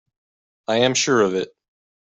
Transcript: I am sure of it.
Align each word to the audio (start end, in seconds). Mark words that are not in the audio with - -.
I 0.67 0.77
am 0.77 0.95
sure 0.95 1.21
of 1.21 1.35
it. 1.35 1.53